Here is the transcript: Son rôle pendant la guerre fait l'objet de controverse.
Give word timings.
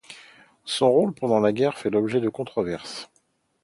Son 0.65 0.89
rôle 0.89 1.13
pendant 1.13 1.39
la 1.39 1.53
guerre 1.53 1.77
fait 1.77 1.91
l'objet 1.91 2.21
de 2.21 2.29
controverse. 2.29 3.11